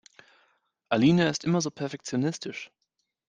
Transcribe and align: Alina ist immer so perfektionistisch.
Alina 0.89 1.29
ist 1.29 1.43
immer 1.45 1.61
so 1.61 1.69
perfektionistisch. 1.69 2.71